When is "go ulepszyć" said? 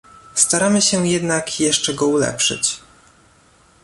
1.93-2.79